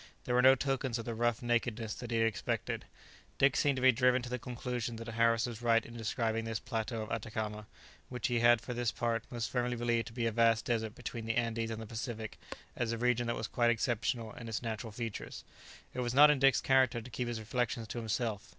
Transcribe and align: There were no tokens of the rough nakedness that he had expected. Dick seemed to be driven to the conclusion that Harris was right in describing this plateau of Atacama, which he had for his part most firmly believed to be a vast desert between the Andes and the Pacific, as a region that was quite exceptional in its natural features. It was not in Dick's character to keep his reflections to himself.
There 0.23 0.33
were 0.33 0.41
no 0.41 0.55
tokens 0.55 0.97
of 0.97 1.05
the 1.05 1.13
rough 1.13 1.43
nakedness 1.43 1.93
that 1.93 2.09
he 2.09 2.17
had 2.17 2.25
expected. 2.25 2.85
Dick 3.37 3.55
seemed 3.55 3.75
to 3.75 3.83
be 3.83 3.91
driven 3.91 4.23
to 4.23 4.31
the 4.31 4.39
conclusion 4.39 4.95
that 4.95 5.07
Harris 5.09 5.45
was 5.45 5.61
right 5.61 5.85
in 5.85 5.95
describing 5.95 6.43
this 6.43 6.59
plateau 6.59 7.03
of 7.03 7.11
Atacama, 7.11 7.67
which 8.09 8.25
he 8.25 8.39
had 8.39 8.61
for 8.61 8.73
his 8.73 8.91
part 8.91 9.23
most 9.29 9.51
firmly 9.51 9.75
believed 9.75 10.07
to 10.07 10.13
be 10.13 10.25
a 10.25 10.31
vast 10.31 10.65
desert 10.65 10.95
between 10.95 11.25
the 11.27 11.35
Andes 11.35 11.69
and 11.69 11.79
the 11.79 11.85
Pacific, 11.85 12.39
as 12.75 12.91
a 12.91 12.97
region 12.97 13.27
that 13.27 13.35
was 13.35 13.47
quite 13.47 13.69
exceptional 13.69 14.33
in 14.33 14.49
its 14.49 14.63
natural 14.63 14.91
features. 14.91 15.43
It 15.93 15.99
was 15.99 16.15
not 16.15 16.31
in 16.31 16.39
Dick's 16.39 16.61
character 16.61 16.99
to 17.03 17.09
keep 17.11 17.27
his 17.27 17.39
reflections 17.39 17.87
to 17.89 17.99
himself. 17.99 18.49